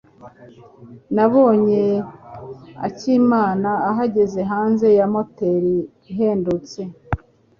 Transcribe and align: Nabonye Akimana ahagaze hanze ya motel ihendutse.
Nabonye 1.15 1.83
Akimana 2.87 3.71
ahagaze 3.91 4.39
hanze 4.51 4.87
ya 4.97 5.05
motel 5.13 5.65
ihendutse. 6.11 6.81